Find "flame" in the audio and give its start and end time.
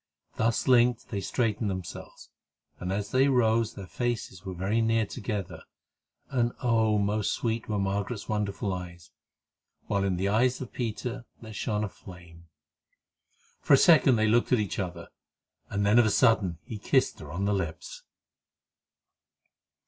11.87-12.47